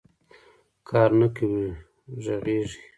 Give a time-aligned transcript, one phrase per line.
[0.89, 1.65] کار نه کوې
[2.23, 2.79] غږېږې